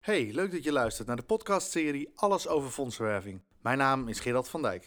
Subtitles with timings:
[0.00, 3.42] Hey, leuk dat je luistert naar de podcastserie Alles over fondsenwerving.
[3.62, 4.86] Mijn naam is Gerald van Dijk.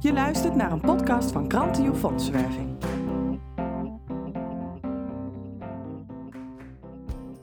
[0.00, 2.78] Je luistert naar een podcast van Krantio Fondsenwerving.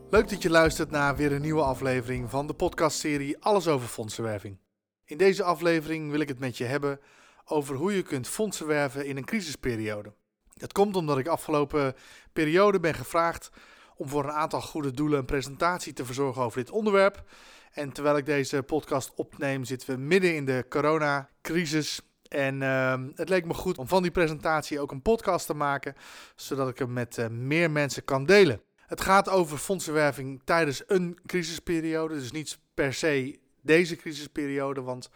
[0.09, 4.59] Leuk dat je luistert naar weer een nieuwe aflevering van de podcastserie Alles over fondsenwerving.
[5.05, 7.00] In deze aflevering wil ik het met je hebben
[7.48, 10.13] over hoe je kunt fondsen werven in een crisisperiode.
[10.54, 11.95] Dat komt omdat ik afgelopen
[12.34, 13.49] periode ben gevraagd
[13.95, 17.23] om voor een aantal goede doelen een presentatie te verzorgen over dit onderwerp.
[17.72, 22.02] En terwijl ik deze podcast opneem, zitten we midden in de coronacrisis.
[22.27, 25.95] En ehm, het leek me goed om van die presentatie ook een podcast te maken,
[26.36, 28.61] zodat ik hem met uh, meer mensen kan delen.
[28.75, 35.09] Het gaat over fondsenwerving tijdens een crisisperiode, dus niet per se deze crisisperiode, want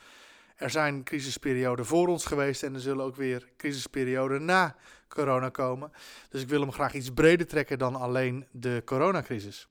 [0.61, 4.75] er zijn crisisperioden voor ons geweest en er zullen ook weer crisisperioden na
[5.07, 5.91] corona komen.
[6.29, 9.67] Dus ik wil hem graag iets breder trekken dan alleen de coronacrisis.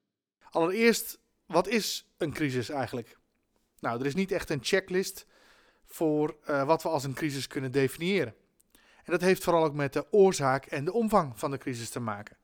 [0.51, 3.19] Allereerst, wat is een crisis eigenlijk?
[3.81, 5.27] Nou, er is niet echt een checklist
[5.85, 8.35] voor uh, wat we als een crisis kunnen definiëren.
[9.05, 12.01] En dat heeft vooral ook met de oorzaak en de omvang van de crisis te
[12.01, 12.37] maken.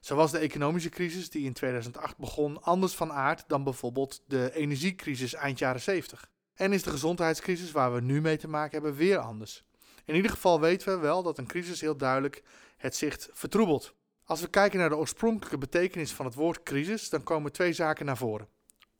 [0.00, 4.54] Zo was de economische crisis die in 2008 begon anders van aard dan bijvoorbeeld de
[4.54, 6.30] energiecrisis eind jaren 70.
[6.60, 9.64] En is de gezondheidscrisis waar we nu mee te maken hebben weer anders.
[10.04, 12.42] In ieder geval weten we wel dat een crisis heel duidelijk
[12.76, 13.94] het zicht vertroebelt.
[14.24, 18.06] Als we kijken naar de oorspronkelijke betekenis van het woord crisis, dan komen twee zaken
[18.06, 18.48] naar voren: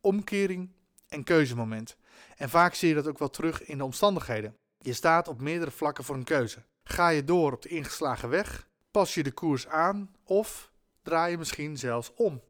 [0.01, 0.73] omkering
[1.09, 1.97] en keuzemoment.
[2.37, 4.57] En vaak zie je dat ook wel terug in de omstandigheden.
[4.79, 6.65] Je staat op meerdere vlakken voor een keuze.
[6.85, 8.69] Ga je door op de ingeslagen weg?
[8.91, 10.15] Pas je de koers aan?
[10.25, 12.43] Of draai je misschien zelfs om?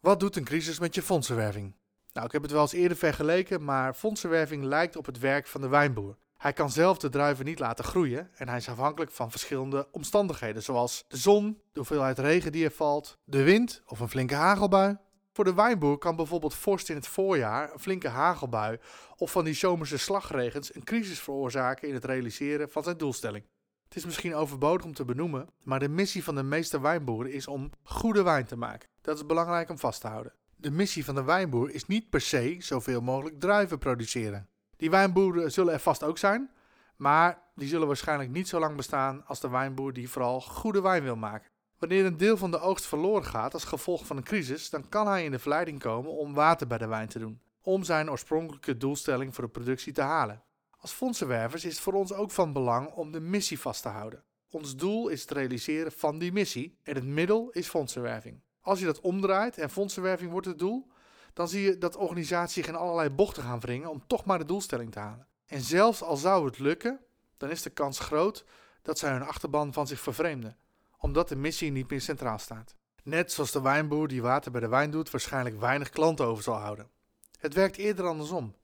[0.00, 1.74] Wat doet een crisis met je fondsenwerving?
[2.12, 5.60] Nou, ik heb het wel eens eerder vergeleken, maar fondsenwerving lijkt op het werk van
[5.60, 6.16] de wijnboer.
[6.36, 10.62] Hij kan zelf de druiven niet laten groeien en hij is afhankelijk van verschillende omstandigheden,
[10.62, 14.96] zoals de zon, de hoeveelheid regen die er valt, de wind of een flinke hagelbui.
[15.32, 18.78] Voor de wijnboer kan bijvoorbeeld vorst in het voorjaar, een flinke hagelbui
[19.16, 23.44] of van die zomerse slagregens een crisis veroorzaken in het realiseren van zijn doelstelling.
[23.84, 27.46] Het is misschien overbodig om te benoemen, maar de missie van de meeste wijnboeren is
[27.46, 28.88] om goede wijn te maken.
[29.00, 30.32] Dat is belangrijk om vast te houden.
[30.62, 34.48] De missie van de wijnboer is niet per se zoveel mogelijk druiven produceren.
[34.76, 36.50] Die wijnboeren zullen er vast ook zijn,
[36.96, 41.02] maar die zullen waarschijnlijk niet zo lang bestaan als de wijnboer die vooral goede wijn
[41.02, 41.50] wil maken.
[41.78, 45.06] Wanneer een deel van de oogst verloren gaat als gevolg van een crisis, dan kan
[45.06, 48.76] hij in de verleiding komen om water bij de wijn te doen, om zijn oorspronkelijke
[48.76, 50.42] doelstelling voor de productie te halen.
[50.70, 54.24] Als fondsenwervers is het voor ons ook van belang om de missie vast te houden.
[54.50, 58.40] Ons doel is het realiseren van die missie en het middel is fondsenwerving.
[58.62, 60.90] Als je dat omdraait en fondsenwerving wordt het doel,
[61.32, 64.44] dan zie je dat organisaties zich in allerlei bochten gaan wringen om toch maar de
[64.44, 65.26] doelstelling te halen.
[65.46, 67.00] En zelfs al zou het lukken,
[67.36, 68.44] dan is de kans groot
[68.82, 70.56] dat zij hun achterban van zich vervreemden,
[70.98, 72.74] omdat de missie niet meer centraal staat.
[73.02, 76.54] Net zoals de wijnboer die water bij de wijn doet, waarschijnlijk weinig klanten over zal
[76.54, 76.90] houden.
[77.38, 78.54] Het werkt eerder andersom.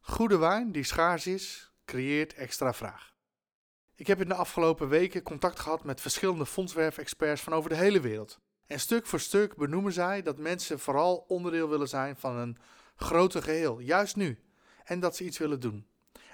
[0.00, 3.14] Goede wijn die schaars is, creëert extra vraag.
[3.94, 8.00] Ik heb in de afgelopen weken contact gehad met verschillende fondswerfexperts van over de hele
[8.00, 8.40] wereld.
[8.66, 12.56] En stuk voor stuk benoemen zij dat mensen vooral onderdeel willen zijn van een
[12.96, 14.38] groter geheel, juist nu.
[14.84, 15.86] En dat ze iets willen doen.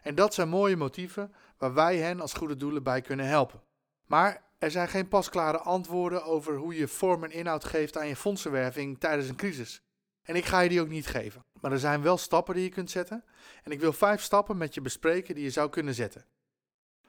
[0.02, 3.62] En dat zijn mooie motieven waar wij hen als goede doelen bij kunnen helpen.
[4.06, 8.16] Maar er zijn geen pasklare antwoorden over hoe je vorm en inhoud geeft aan je
[8.16, 9.82] fondsenwerving tijdens een crisis.
[10.22, 11.44] En ik ga je die ook niet geven.
[11.60, 13.24] Maar er zijn wel stappen die je kunt zetten.
[13.62, 16.24] En ik wil vijf stappen met je bespreken die je zou kunnen zetten.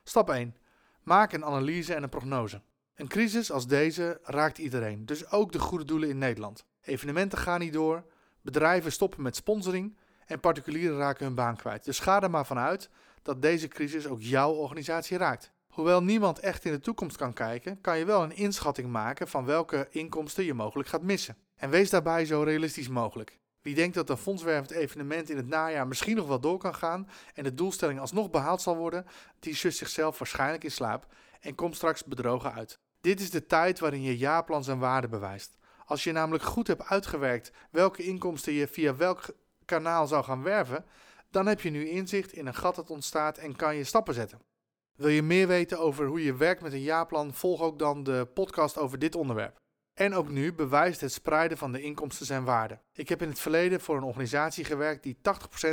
[0.04, 0.56] Stap 1.
[1.04, 2.62] Maak een analyse en een prognose.
[3.00, 6.66] Een crisis als deze raakt iedereen, dus ook de goede doelen in Nederland.
[6.82, 8.06] Evenementen gaan niet door,
[8.42, 11.86] bedrijven stoppen met sponsoring en particulieren raken hun baan kwijt.
[11.86, 12.90] Dus ga er maar vanuit
[13.22, 15.52] dat deze crisis ook jouw organisatie raakt.
[15.68, 19.46] Hoewel niemand echt in de toekomst kan kijken, kan je wel een inschatting maken van
[19.46, 21.38] welke inkomsten je mogelijk gaat missen.
[21.56, 23.40] En wees daarbij zo realistisch mogelijk.
[23.62, 27.10] Wie denkt dat een fondswervend evenement in het najaar misschien nog wel door kan gaan
[27.34, 29.06] en de doelstelling alsnog behaald zal worden,
[29.40, 31.08] die sust zichzelf waarschijnlijk in slaap
[31.40, 32.80] en komt straks bedrogen uit.
[33.02, 35.58] Dit is de tijd waarin je jaarplan zijn waarde bewijst.
[35.86, 39.26] Als je namelijk goed hebt uitgewerkt welke inkomsten je via welk
[39.66, 40.86] kanaal zou gaan werven,
[41.32, 44.42] dan heb je nu inzicht in een gat dat ontstaat en kan je stappen zetten.
[44.96, 48.28] Wil je meer weten over hoe je werkt met een jaarplan, volg ook dan de
[48.34, 49.58] podcast over dit onderwerp.
[49.94, 52.80] En ook nu bewijst het spreiden van de inkomsten zijn waarde.
[52.94, 55.20] Ik heb in het verleden voor een organisatie gewerkt die 80%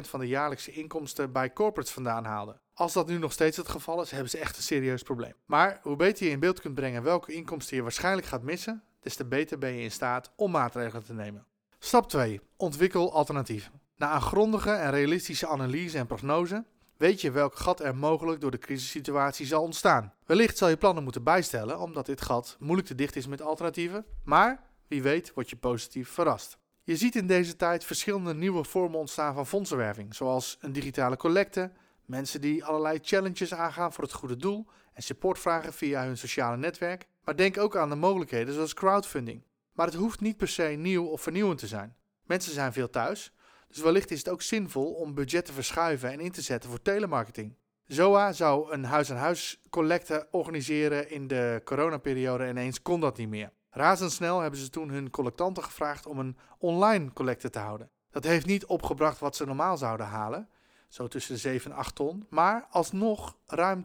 [0.01, 2.61] van de jaarlijkse inkomsten bij corporates vandaan haalde.
[2.79, 5.35] Als dat nu nog steeds het geval is, hebben ze echt een serieus probleem.
[5.47, 9.17] Maar hoe beter je in beeld kunt brengen welke inkomsten je waarschijnlijk gaat missen, des
[9.17, 11.47] te beter ben je in staat om maatregelen te nemen.
[11.79, 12.41] Stap 2.
[12.57, 13.73] Ontwikkel alternatieven.
[13.97, 16.65] Na een grondige en realistische analyse en prognose
[16.97, 20.13] weet je welk gat er mogelijk door de crisissituatie zal ontstaan.
[20.27, 24.05] Wellicht zal je plannen moeten bijstellen, omdat dit gat moeilijk te dicht is met alternatieven,
[24.25, 26.59] maar wie weet word je positief verrast.
[26.83, 31.71] Je ziet in deze tijd verschillende nieuwe vormen ontstaan van fondsenwerving, zoals een digitale collecte,
[32.07, 36.57] mensen die allerlei challenges aangaan voor het goede doel en support vragen via hun sociale
[36.57, 37.07] netwerk.
[37.25, 39.45] Maar denk ook aan de mogelijkheden zoals crowdfunding.
[39.73, 41.97] Maar het hoeft niet per se nieuw of vernieuwend te zijn.
[42.23, 43.33] Mensen zijn veel thuis,
[43.69, 46.83] dus wellicht is het ook zinvol om budget te verschuiven en in te zetten voor
[46.83, 47.57] telemarketing.
[47.87, 53.53] ZOA zou een huis-aan-huis collecte organiseren in de coronaperiode en ineens kon dat niet meer.
[53.71, 57.91] Razendsnel hebben ze toen hun collectanten gevraagd om een online collecte te houden.
[58.11, 60.49] Dat heeft niet opgebracht wat ze normaal zouden halen,
[60.89, 63.85] zo tussen de 7 en 8 ton, maar alsnog ruim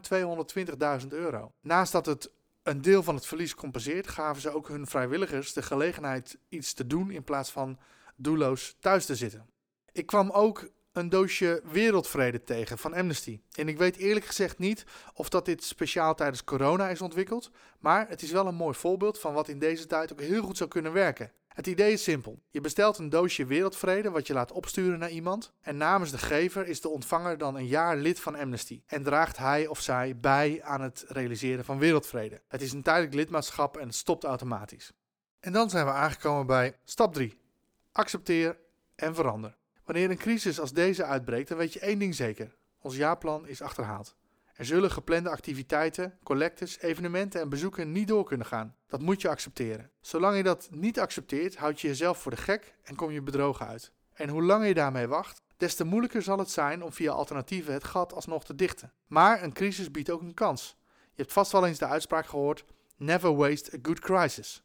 [1.00, 1.52] 220.000 euro.
[1.60, 2.30] Naast dat het
[2.62, 6.86] een deel van het verlies compenseert, gaven ze ook hun vrijwilligers de gelegenheid iets te
[6.86, 7.78] doen in plaats van
[8.16, 9.46] doelloos thuis te zitten.
[9.92, 13.40] Ik kwam ook een doosje wereldvrede tegen van Amnesty.
[13.52, 14.84] En ik weet eerlijk gezegd niet
[15.14, 19.18] of dat dit speciaal tijdens corona is ontwikkeld, maar het is wel een mooi voorbeeld
[19.18, 21.32] van wat in deze tijd ook heel goed zou kunnen werken.
[21.52, 22.42] Het idee is simpel.
[22.50, 26.66] Je bestelt een doosje wereldvrede wat je laat opsturen naar iemand en namens de gever
[26.66, 30.62] is de ontvanger dan een jaar lid van Amnesty en draagt hij of zij bij
[30.62, 32.40] aan het realiseren van wereldvrede.
[32.48, 34.92] Het is een tijdelijk lidmaatschap en stopt automatisch.
[35.40, 37.38] En dan zijn we aangekomen bij stap 3.
[37.92, 38.58] Accepteer
[38.94, 39.56] en verander.
[39.84, 43.62] Wanneer een crisis als deze uitbreekt, dan weet je één ding zeker: ons jaarplan is
[43.62, 44.16] achterhaald.
[44.52, 48.76] Er zullen geplande activiteiten, collectes, evenementen en bezoeken niet door kunnen gaan.
[48.86, 49.90] Dat moet je accepteren.
[50.00, 53.66] Zolang je dat niet accepteert, houd je jezelf voor de gek en kom je bedrogen
[53.66, 53.92] uit.
[54.12, 57.72] En hoe langer je daarmee wacht, des te moeilijker zal het zijn om via alternatieven
[57.72, 58.92] het gat alsnog te dichten.
[59.06, 60.76] Maar een crisis biedt ook een kans.
[60.88, 62.64] Je hebt vast wel eens de uitspraak gehoord:
[62.96, 64.62] Never waste a good crisis.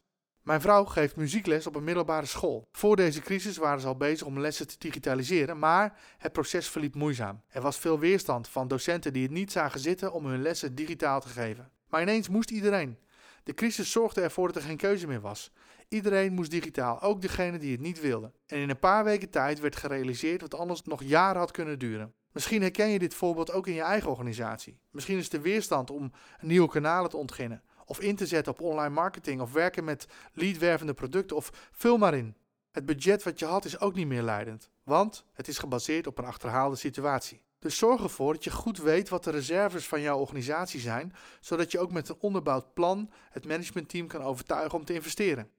[0.48, 2.68] Mijn vrouw geeft muziekles op een middelbare school.
[2.72, 6.94] Voor deze crisis waren ze al bezig om lessen te digitaliseren, maar het proces verliep
[6.94, 7.42] moeizaam.
[7.48, 11.20] Er was veel weerstand van docenten die het niet zagen zitten om hun lessen digitaal
[11.20, 11.70] te geven.
[11.88, 12.98] Maar ineens moest iedereen.
[13.44, 15.52] De crisis zorgde ervoor dat er geen keuze meer was.
[15.88, 18.32] Iedereen moest digitaal, ook degene die het niet wilden.
[18.46, 22.14] En in een paar weken tijd werd gerealiseerd wat anders nog jaren had kunnen duren.
[22.32, 24.80] Misschien herken je dit voorbeeld ook in je eigen organisatie.
[24.90, 28.94] Misschien is de weerstand om nieuwe kanalen te ontginnen of in te zetten op online
[28.94, 32.36] marketing of werken met leadwervende producten of vul maar in.
[32.70, 36.18] Het budget wat je had is ook niet meer leidend, want het is gebaseerd op
[36.18, 37.42] een achterhaalde situatie.
[37.58, 41.70] Dus zorg ervoor dat je goed weet wat de reserves van jouw organisatie zijn, zodat
[41.72, 45.50] je ook met een onderbouwd plan het managementteam kan overtuigen om te investeren.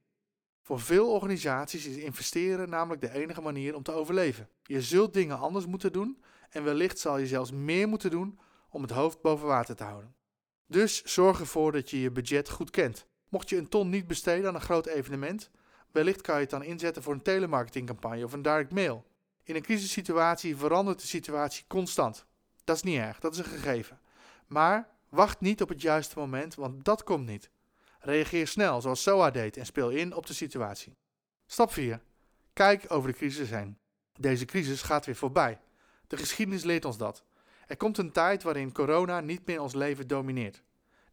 [0.62, 4.50] Voor veel organisaties is investeren namelijk de enige manier om te overleven.
[4.64, 8.40] Je zult dingen anders moeten doen en wellicht zal je zelfs meer moeten doen
[8.70, 10.14] om het hoofd boven water te houden.
[10.70, 13.06] Dus zorg ervoor dat je je budget goed kent.
[13.30, 15.50] Mocht je een ton niet besteden aan een groot evenement,
[15.92, 19.06] wellicht kan je het dan inzetten voor een telemarketingcampagne of een direct mail.
[19.44, 22.26] In een crisissituatie verandert de situatie constant.
[22.64, 24.00] Dat is niet erg, dat is een gegeven.
[24.48, 27.50] Maar wacht niet op het juiste moment, want dat komt niet.
[28.00, 30.98] Reageer snel, zoals SOA deed, en speel in op de situatie.
[31.46, 32.02] Stap 4.
[32.54, 33.78] Kijk over de crisis heen.
[34.20, 35.60] Deze crisis gaat weer voorbij.
[36.08, 37.24] De geschiedenis leert ons dat.
[37.70, 40.64] Er komt een tijd waarin corona niet meer ons leven domineert.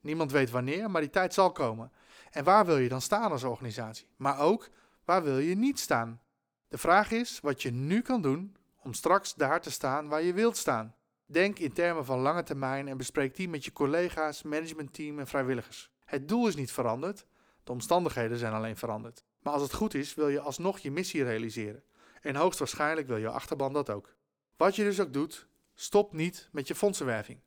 [0.00, 1.93] Niemand weet wanneer, maar die tijd zal komen.
[2.31, 4.06] En waar wil je dan staan als organisatie?
[4.17, 4.69] Maar ook,
[5.05, 6.20] waar wil je niet staan?
[6.69, 10.32] De vraag is wat je nu kan doen om straks daar te staan waar je
[10.32, 10.94] wilt staan.
[11.26, 15.91] Denk in termen van lange termijn en bespreek die met je collega's, managementteam en vrijwilligers.
[16.05, 17.26] Het doel is niet veranderd,
[17.64, 19.25] de omstandigheden zijn alleen veranderd.
[19.42, 21.83] Maar als het goed is, wil je alsnog je missie realiseren.
[22.21, 24.14] En hoogstwaarschijnlijk wil je achterban dat ook.
[24.57, 27.40] Wat je dus ook doet, Stop niet met je fondsenwerving.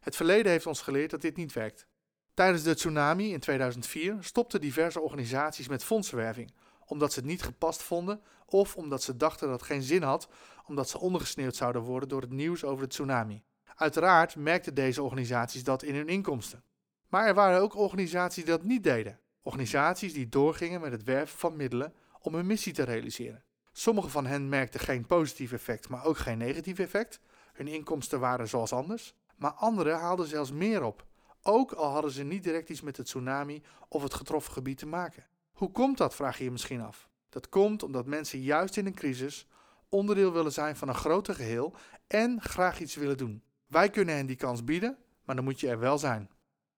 [0.00, 1.86] Het verleden heeft ons geleerd dat dit niet werkt.
[2.34, 6.52] Tijdens de tsunami in 2004 stopten diverse organisaties met fondsenwerving,
[6.86, 10.28] omdat ze het niet gepast vonden of omdat ze dachten dat het geen zin had,
[10.66, 13.42] omdat ze ondergesneeuwd zouden worden door het nieuws over de tsunami.
[13.74, 16.62] Uiteraard merkten deze organisaties dat in hun inkomsten.
[17.08, 19.20] Maar er waren ook organisaties die dat niet deden.
[19.42, 23.44] Organisaties die doorgingen met het werven van middelen om hun missie te realiseren.
[23.72, 27.20] Sommige van hen merkten geen positief effect, maar ook geen negatief effect,
[27.58, 31.06] hun inkomsten waren zoals anders, maar anderen haalden zelfs meer op,
[31.42, 34.86] ook al hadden ze niet direct iets met het tsunami of het getroffen gebied te
[34.86, 35.26] maken.
[35.52, 37.08] Hoe komt dat, vraag je je misschien af.
[37.28, 39.46] Dat komt omdat mensen juist in een crisis
[39.88, 41.74] onderdeel willen zijn van een groter geheel
[42.06, 43.42] en graag iets willen doen.
[43.66, 46.30] Wij kunnen hen die kans bieden, maar dan moet je er wel zijn.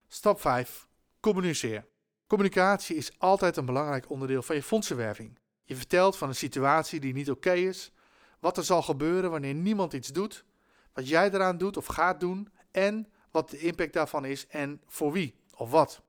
[0.09, 0.89] Stap 5.
[1.21, 1.87] Communiceer.
[2.27, 5.39] Communicatie is altijd een belangrijk onderdeel van je fondsenwerving.
[5.65, 7.93] Je vertelt van een situatie die niet oké is,
[8.41, 10.45] wat er zal gebeuren wanneer niemand iets doet
[11.01, 15.13] wat jij eraan doet of gaat doen en wat de impact daarvan is en voor
[15.13, 16.03] wie of wat.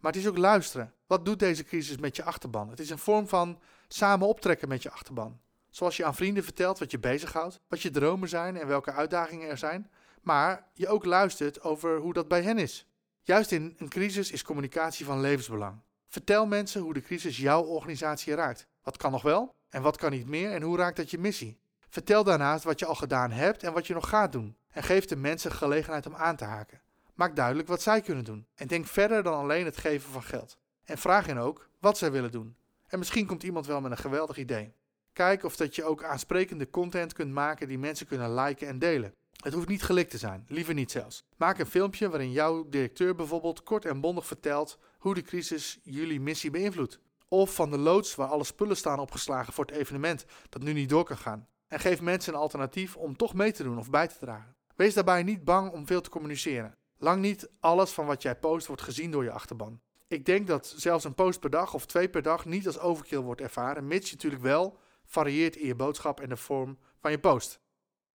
[0.00, 0.92] Maar het is ook luisteren.
[1.06, 2.70] Wat doet deze crisis met je achterban?
[2.70, 5.40] Het is een vorm van samen optrekken met je achterban.
[5.70, 9.48] Zoals je aan vrienden vertelt wat je bezighoudt, wat je dromen zijn en welke uitdagingen
[9.48, 9.90] er zijn,
[10.22, 12.86] maar je ook luistert over hoe dat bij hen is.
[13.22, 15.80] Juist in een crisis is communicatie van levensbelang.
[16.08, 18.66] Vertel mensen hoe de crisis jouw organisatie raakt.
[18.82, 21.58] Wat kan nog wel en wat kan niet meer en hoe raakt dat je missie?
[21.94, 24.56] Vertel daarnaast wat je al gedaan hebt en wat je nog gaat doen.
[24.70, 26.80] En geef de mensen gelegenheid om aan te haken.
[27.14, 28.46] Maak duidelijk wat zij kunnen doen.
[28.54, 30.58] En denk verder dan alleen het geven van geld.
[30.84, 32.56] En vraag hen ook wat zij willen doen.
[32.86, 34.74] En misschien komt iemand wel met een geweldig idee.
[35.12, 39.14] Kijk of dat je ook aansprekende content kunt maken die mensen kunnen liken en delen.
[39.42, 41.24] Het hoeft niet gelikt te zijn, liever niet zelfs.
[41.36, 46.20] Maak een filmpje waarin jouw directeur bijvoorbeeld kort en bondig vertelt hoe de crisis jullie
[46.20, 46.98] missie beïnvloedt.
[47.28, 50.88] Of van de loods waar alle spullen staan opgeslagen voor het evenement dat nu niet
[50.88, 51.48] door kan gaan.
[51.74, 54.56] En geef mensen een alternatief om toch mee te doen of bij te dragen.
[54.76, 56.74] Wees daarbij niet bang om veel te communiceren.
[56.98, 59.80] Lang niet alles van wat jij post wordt gezien door je achterban.
[60.08, 63.18] Ik denk dat zelfs een post per dag of twee per dag niet als overkill
[63.18, 67.18] wordt ervaren, mits je natuurlijk wel varieert in je boodschap en de vorm van je
[67.18, 67.60] post.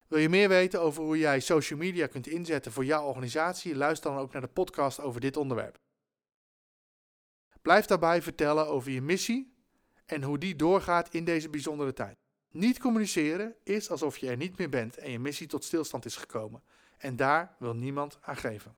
[0.08, 3.76] Wil je meer weten over hoe jij social media kunt inzetten voor jouw organisatie?
[3.76, 5.78] Luister dan ook naar de podcast over dit onderwerp.
[7.62, 9.56] Blijf daarbij vertellen over je missie
[10.06, 12.25] en hoe die doorgaat in deze bijzondere tijd.
[12.56, 16.16] Niet communiceren is alsof je er niet meer bent en je missie tot stilstand is
[16.16, 16.64] gekomen.
[16.98, 18.76] En daar wil niemand aan geven.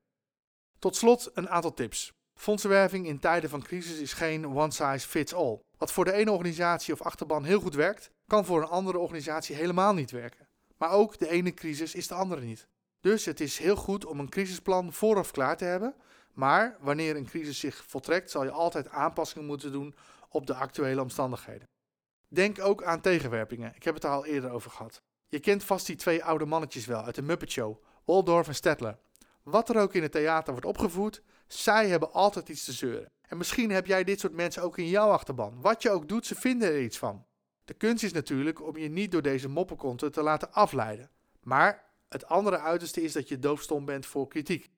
[0.78, 2.12] Tot slot een aantal tips.
[2.34, 5.60] Fondsenwerving in tijden van crisis is geen one size fits all.
[5.76, 9.56] Wat voor de ene organisatie of achterban heel goed werkt, kan voor een andere organisatie
[9.56, 10.48] helemaal niet werken.
[10.76, 12.68] Maar ook de ene crisis is de andere niet.
[13.00, 15.94] Dus het is heel goed om een crisisplan vooraf klaar te hebben.
[16.32, 19.94] Maar wanneer een crisis zich voltrekt, zal je altijd aanpassingen moeten doen
[20.28, 21.68] op de actuele omstandigheden.
[22.28, 23.72] Denk ook aan tegenwerpingen.
[23.74, 25.02] Ik heb het er al eerder over gehad.
[25.28, 28.98] Je kent vast die twee oude mannetjes wel uit de Muppet Show, Waldorf en Stettler.
[29.42, 33.10] Wat er ook in het theater wordt opgevoerd, zij hebben altijd iets te zeuren.
[33.22, 35.60] En misschien heb jij dit soort mensen ook in jouw achterban.
[35.60, 37.26] Wat je ook doet, ze vinden er iets van.
[37.64, 41.10] De kunst is natuurlijk om je niet door deze moppenkonten te laten afleiden.
[41.42, 44.70] Maar het andere uiterste is dat je doofstom bent voor kritiek.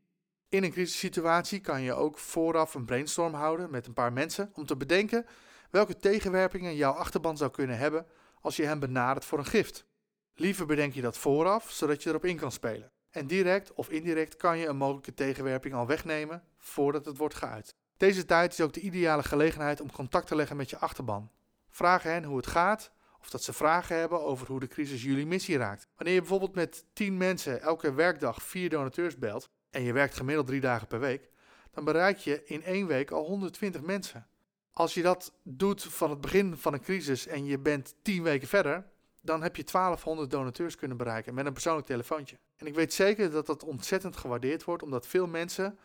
[0.48, 4.66] In een crisissituatie kan je ook vooraf een brainstorm houden met een paar mensen om
[4.66, 5.26] te bedenken
[5.70, 8.06] welke tegenwerpingen jouw achterban zou kunnen hebben
[8.40, 9.86] als je hem benadert voor een gift.
[10.34, 12.92] Liever bedenk je dat vooraf, zodat je erop in kan spelen.
[13.10, 17.74] En direct of indirect kan je een mogelijke tegenwerping al wegnemen voordat het wordt geuit.
[17.96, 21.30] Deze tijd is ook de ideale gelegenheid om contact te leggen met je achterban.
[21.68, 25.26] Vraag hen hoe het gaat of dat ze vragen hebben over hoe de crisis jullie
[25.26, 25.86] missie raakt.
[25.96, 30.46] Wanneer je bijvoorbeeld met 10 mensen elke werkdag 4 donateurs belt en je werkt gemiddeld
[30.46, 31.30] 3 dagen per week,
[31.70, 34.26] dan bereik je in één week al 120 mensen.
[34.72, 38.48] Als je dat doet van het begin van een crisis en je bent 10 weken
[38.48, 38.86] verder,
[39.20, 42.38] dan heb je 1200 donateurs kunnen bereiken met een persoonlijk telefoontje.
[42.56, 45.78] En ik weet zeker dat dat ontzettend gewaardeerd wordt, omdat veel mensen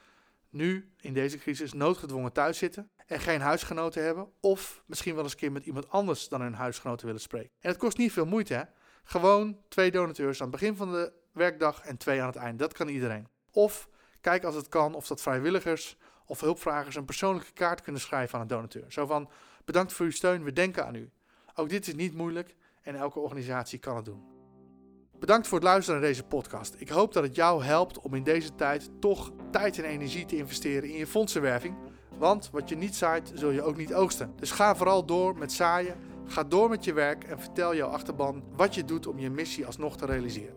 [0.50, 5.32] nu in deze crisis noodgedwongen thuis zitten en geen huisgenoten hebben, of misschien wel eens
[5.32, 7.52] een keer met iemand anders dan hun huisgenoten willen spreken.
[7.60, 8.64] En het kost niet veel moeite, hè?
[9.04, 12.60] Gewoon twee donateurs aan het begin van de werkdag en twee aan het eind.
[12.60, 13.28] Dat kan iedereen.
[13.52, 13.90] Of
[14.22, 18.42] kijk als het kan of dat vrijwilligers of hulpvragers een persoonlijke kaart kunnen schrijven aan
[18.42, 18.92] een donateur.
[18.92, 19.30] Zo van:
[19.66, 21.10] bedankt voor uw steun, we denken aan u.
[21.56, 24.24] Ook dit is niet moeilijk en elke organisatie kan het doen.
[25.20, 26.76] Bedankt voor het luisteren naar deze podcast.
[26.78, 30.38] Ik hoop dat het jou helpt om in deze tijd toch tijd en energie te
[30.38, 31.76] investeren in je fondsenwerving.
[32.18, 34.34] Want wat je niet zaait, zul je ook niet oogsten.
[34.36, 35.96] Dus ga vooral door met zaaien.
[36.26, 39.66] Ga door met je werk en vertel jouw achterban wat je doet om je missie
[39.66, 40.56] alsnog te realiseren.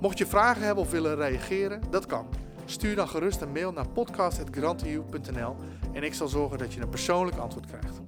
[0.00, 2.45] Mocht je vragen hebben of willen reageren, dat kan.
[2.68, 5.56] Stuur dan gerust een mail naar podcast.grantiu.nl
[5.92, 8.00] en ik zal zorgen dat je een persoonlijk antwoord krijgt.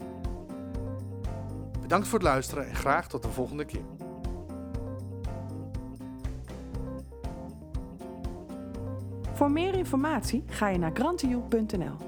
[1.81, 3.85] Bedankt voor het luisteren en graag tot de volgende keer.
[9.33, 12.08] Voor meer informatie ga je naar grantioe.nl.